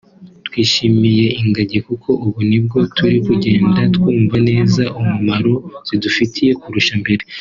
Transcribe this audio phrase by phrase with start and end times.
[0.47, 5.53] twishimiye ingagi kuko ubu nibwo turi kugenda twumva neza umumaro
[5.87, 7.23] zidufitiye kurusha mbere